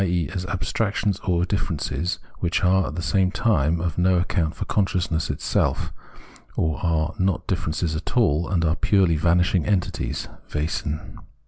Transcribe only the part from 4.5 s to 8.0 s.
for consciousness itself, or are not differences